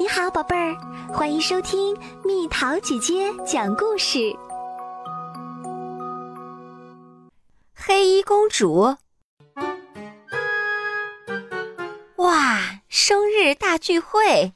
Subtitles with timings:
[0.00, 0.76] 你好，宝贝儿，
[1.12, 4.32] 欢迎收听蜜桃姐姐讲故事。
[7.74, 8.96] 黑衣公主，
[12.14, 14.52] 哇，生日大聚会！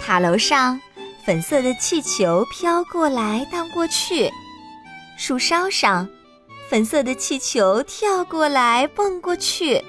[0.00, 0.80] 塔楼上，
[1.24, 4.28] 粉色的气球飘过来荡过去；
[5.16, 6.08] 树梢上，
[6.68, 9.80] 粉色的气球跳过来蹦过去。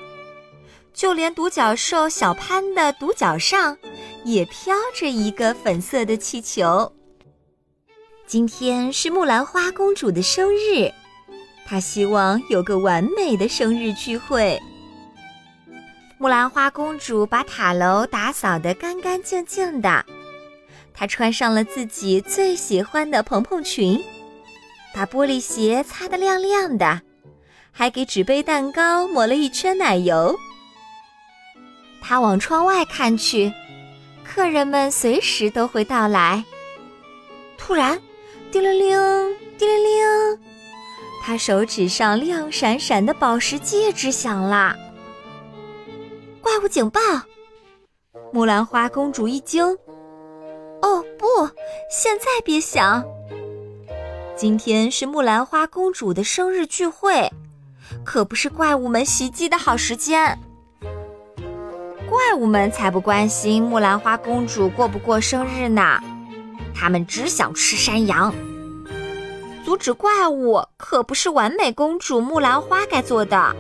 [0.93, 3.77] 就连独角兽小潘的独角上，
[4.23, 6.91] 也飘着一个粉色的气球。
[8.27, 10.91] 今天是木兰花公主的生日，
[11.66, 14.61] 她希望有个完美的生日聚会。
[16.17, 20.05] 木兰花公主把塔楼打扫得干干净净的，
[20.94, 24.02] 她穿上了自己最喜欢的蓬蓬裙，
[24.94, 27.02] 把玻璃鞋擦得亮亮的，
[27.71, 30.38] 还给纸杯蛋糕抹了一圈奶油。
[32.01, 33.53] 他往窗外看去，
[34.25, 36.43] 客人们随时都会到来。
[37.58, 38.02] 突然，
[38.52, 40.39] 叮铃铃，叮铃铃，
[41.23, 44.75] 他手指上亮闪闪的宝石戒指响了。
[46.41, 46.99] 怪物警报！
[48.33, 49.63] 木兰花公主一惊
[50.81, 51.27] ：“哦，不，
[51.89, 53.05] 现在别想！
[54.36, 57.31] 今天是木兰花公主的生日聚会，
[58.03, 60.38] 可不是怪物们袭击的好时间。”
[62.23, 66.00] 怪物们才不关心木兰花公主过不过生日呢，
[66.73, 68.31] 他们只想吃山羊。
[69.66, 73.55] 阻止怪物可不是完美公主木兰花该做的。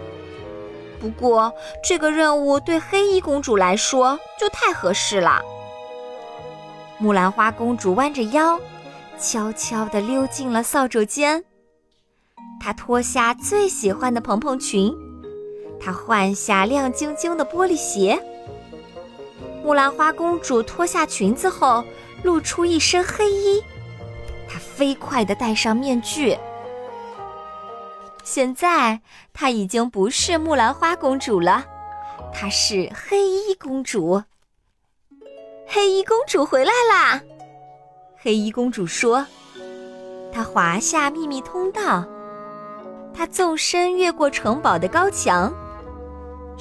[0.99, 1.51] 不过
[1.83, 5.41] 这个任务对黑衣公主来说就太合适了。
[6.99, 8.59] 木兰花公主弯着腰，
[9.17, 11.43] 悄悄地溜进了扫帚间。
[12.59, 14.93] 她脱下最喜欢的蓬蓬裙，
[15.79, 18.23] 她换下亮晶晶的玻璃鞋。
[19.71, 21.81] 木兰花公主脱下裙子后，
[22.23, 23.63] 露出一身黑衣。
[24.45, 26.37] 她飞快地戴上面具。
[28.21, 28.99] 现在
[29.31, 31.65] 她已经不是木兰花公主了，
[32.33, 34.21] 她是黑衣公主。
[35.65, 37.21] 黑衣公主回来啦！
[38.17, 39.25] 黑衣公主说
[40.33, 42.05] ：“她滑下秘密通道，
[43.13, 45.49] 她纵身越过城堡的高墙。”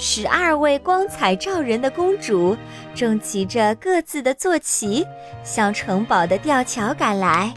[0.03, 2.56] 十二位光彩照人的公主
[2.94, 5.06] 正骑着各自的坐骑，
[5.44, 7.53] 向城堡的吊桥赶来。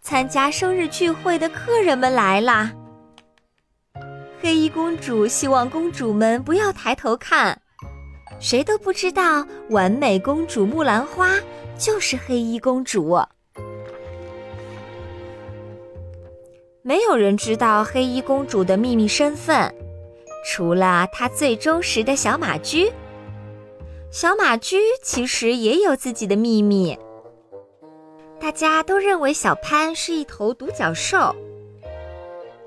[0.00, 2.72] 参加生日聚会的客人们来啦！
[4.40, 7.60] 黑衣公主希望公主们不要抬头看，
[8.38, 11.36] 谁都不知道完美公主木兰花
[11.76, 13.20] 就是黑衣公主。
[16.82, 19.74] 没有人知道黑衣公主的秘密身份。
[20.44, 22.92] 除了他最忠实的小马驹，
[24.10, 26.98] 小马驹其实也有自己的秘密。
[28.40, 31.34] 大家都认为小潘是一头独角兽，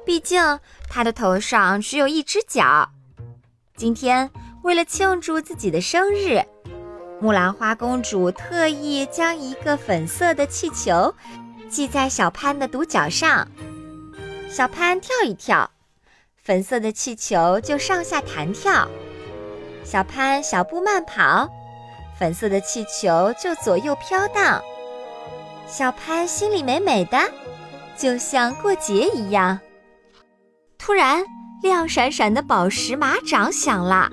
[0.06, 0.60] 毕竟
[0.90, 2.90] 他的头上只有一只角。
[3.76, 4.32] 今天
[4.64, 6.42] 为了庆祝自己的生日，
[7.20, 11.14] 木兰花公主特意将一个粉色的气球
[11.70, 13.46] 系在小潘的独角上，
[14.50, 15.70] 小潘跳一跳。
[16.46, 18.88] 粉色的气球就上下弹跳，
[19.84, 21.50] 小潘小步慢跑，
[22.20, 24.62] 粉色的气球就左右飘荡。
[25.66, 27.18] 小潘心里美美的，
[27.98, 29.60] 就像过节一样。
[30.78, 31.26] 突然，
[31.64, 34.08] 亮闪闪的宝石马掌响了，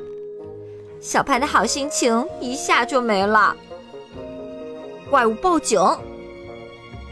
[1.02, 3.54] 小潘的好心情一下就没了。
[5.10, 5.78] 怪物报警，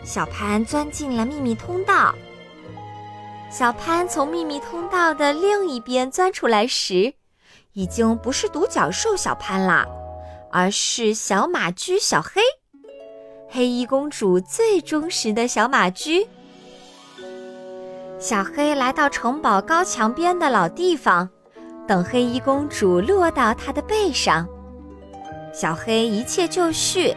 [0.03, 2.15] 小潘钻进了秘密通道。
[3.51, 7.13] 小潘从秘密通道的另一边钻出来时，
[7.73, 9.85] 已经不是独角兽小潘了，
[10.53, 12.41] 而是小马驹小黑，
[13.49, 16.29] 黑衣公主最忠实的小马驹。
[18.21, 21.29] 小黑来到城堡高墙边的老地方，
[21.89, 24.47] 等黑衣公主落到他的背上。
[25.53, 27.17] 小黑一切就绪，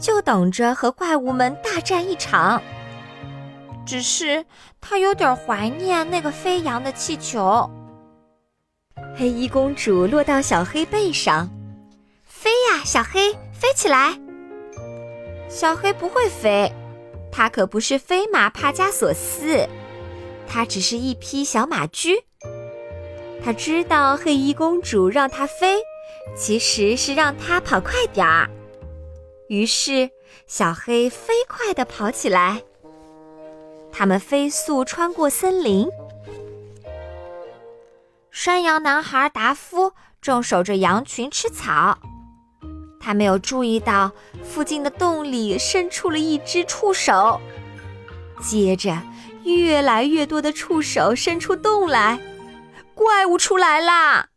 [0.00, 2.60] 就等着和怪物们大战一场。
[3.86, 4.44] 只是
[4.80, 7.68] 他有点怀念那个飞扬的气球。
[9.16, 11.48] 黑衣公主落到小黑背上，
[12.24, 14.18] 飞呀，小黑，飞起来！
[15.48, 16.72] 小黑不会飞，
[17.32, 19.68] 它可不是飞马帕加索斯，
[20.46, 22.24] 它只是一匹小马驹。
[23.42, 25.78] 他知道黑衣公主让它飞，
[26.36, 28.48] 其实是让它跑快点儿。
[29.48, 30.10] 于是，
[30.46, 32.62] 小黑飞快地跑起来。
[33.92, 35.88] 他们飞速穿过森林。
[38.30, 39.92] 山羊男孩达夫
[40.22, 41.98] 正守着羊群吃草。
[43.00, 44.12] 他没有注意到
[44.44, 47.40] 附近的洞里伸出了一只触手，
[48.40, 48.96] 接着
[49.44, 52.20] 越来越多的触手伸出洞来，
[52.94, 54.28] 怪物出来啦！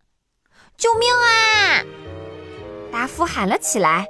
[0.78, 1.84] 救命啊！
[2.92, 4.08] 达夫喊了起来。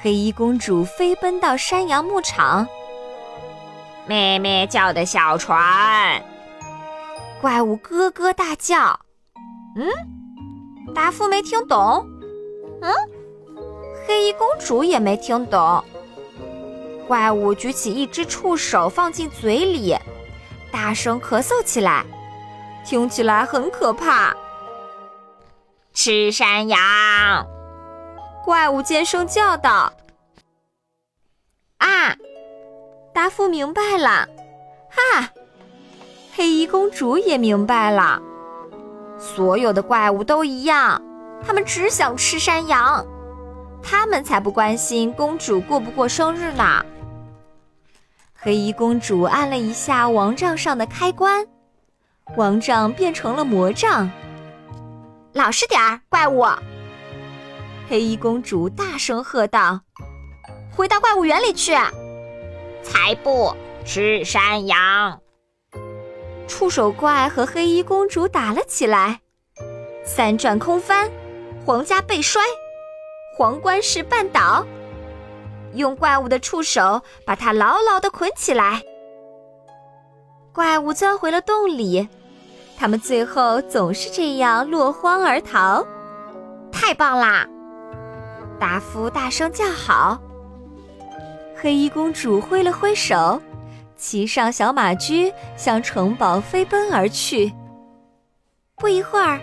[0.00, 2.66] 黑衣公主飞奔到山羊牧场，
[4.06, 6.22] 妹妹叫的小船。
[7.40, 8.98] 怪物咯咯大叫。
[9.76, 9.88] 嗯，
[10.94, 12.06] 达夫没听懂。
[12.80, 12.92] 嗯。
[14.06, 15.84] 黑衣公主也没听懂。
[17.06, 19.96] 怪物举起一只触手放进嘴里，
[20.72, 22.04] 大声咳嗽起来，
[22.84, 24.34] 听起来很可怕。
[25.92, 26.80] 吃山羊！
[28.44, 29.92] 怪物尖声叫道
[31.78, 32.16] ：“啊！”
[33.12, 34.26] 达夫明白了，
[34.88, 35.30] 哈！
[36.34, 38.20] 黑衣公主也明白了，
[39.18, 41.00] 所有的怪物都一样，
[41.46, 43.06] 他们只想吃山羊。
[43.82, 46.84] 他们才不关心公主过不过生日呢。
[48.34, 51.46] 黑衣公主按了一下王杖上的开关，
[52.36, 54.10] 王杖变成了魔杖。
[55.32, 56.46] 老实点儿，怪物！
[57.88, 59.80] 黑衣公主大声喝道
[60.74, 61.76] ：“回到怪物园里去！”
[62.82, 65.20] 才不吃山羊！
[66.48, 69.20] 触手怪和黑衣公主打了起来，
[70.04, 71.10] 三转空翻，
[71.64, 72.42] 皇家被摔。
[73.38, 74.66] 皇冠式绊倒，
[75.74, 78.82] 用怪物的触手把它牢牢的捆起来。
[80.52, 82.08] 怪物钻回了洞里，
[82.78, 85.86] 他们最后总是这样落荒而逃。
[86.70, 87.46] 太棒啦！
[88.60, 90.20] 达夫大声叫好。
[91.62, 93.40] 黑衣公主挥了挥手，
[93.96, 97.52] 骑上小马驹向城堡飞奔而去。
[98.78, 99.38] 不一会儿。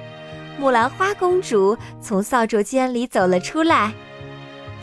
[0.57, 3.93] 木兰花公主从扫帚间里走了出来，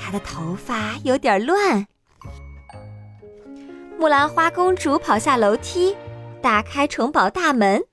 [0.00, 1.86] 她的头发有点乱。
[3.98, 5.94] 木兰花公主跑下楼梯，
[6.40, 7.84] 打开城堡大门。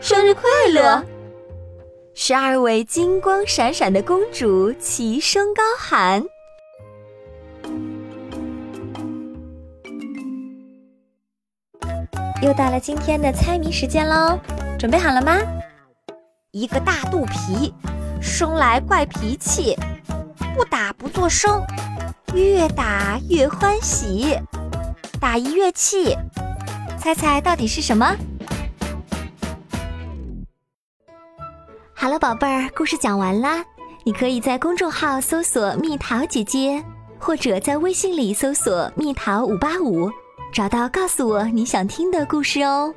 [0.00, 1.04] 生日快乐！
[2.14, 6.24] 十二位金光闪闪的公主齐声高喊。
[12.48, 14.38] 又到了今天的猜谜时间喽，
[14.78, 15.36] 准备好了吗？
[16.52, 17.74] 一个大肚皮，
[18.22, 19.76] 生来怪脾气，
[20.56, 21.62] 不打不作声，
[22.32, 24.34] 越打越欢喜，
[25.20, 26.16] 打一乐器，
[26.98, 28.16] 猜猜到底是什么？
[31.94, 33.62] 好了，宝贝儿，故事讲完啦。
[34.04, 36.82] 你可以在公众号搜索“蜜桃姐姐”，
[37.20, 40.10] 或者在微信里搜索“蜜桃五八五”，
[40.52, 42.92] 找到告诉我你想听的故事哦。